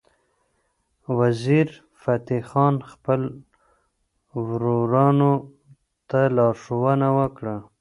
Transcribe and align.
وزیرفتح 1.17 2.39
خان 2.49 2.75
خپل 2.91 3.21
ورورانو 4.47 5.33
ته 6.09 6.19
لارښوونه 6.35 7.07
وکړه. 7.17 7.55